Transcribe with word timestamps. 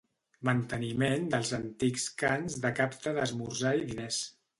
Manteniment 0.47 1.27
dels 1.35 1.51
antics 1.57 2.05
cants 2.21 2.57
de 2.65 2.71
capta 2.81 3.13
d'esmorzar 3.19 3.75
i 3.83 3.87
diners. 3.93 4.19